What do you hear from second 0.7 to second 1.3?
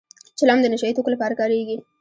نشه يي توکو